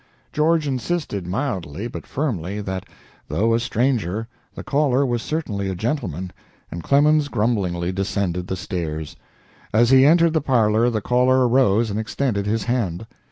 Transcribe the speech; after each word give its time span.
George 0.33 0.67
insisted 0.67 1.27
mildly, 1.27 1.85
but 1.87 2.07
firmly, 2.07 2.59
that, 2.59 2.87
though 3.27 3.53
a 3.53 3.59
stranger, 3.59 4.27
the 4.55 4.63
caller 4.63 5.05
was 5.05 5.21
certainly 5.21 5.69
a 5.69 5.75
gentleman, 5.75 6.33
and 6.71 6.81
Clemens 6.81 7.27
grumblingly 7.27 7.91
descended 7.91 8.47
the 8.47 8.55
stairs. 8.55 9.15
As 9.71 9.91
he 9.91 10.03
entered 10.03 10.33
the 10.33 10.41
parlor 10.41 10.89
the 10.89 11.01
caller 11.01 11.47
arose 11.47 11.91
and 11.91 11.99
extended 11.99 12.47
his 12.47 12.63
hand. 12.63 13.05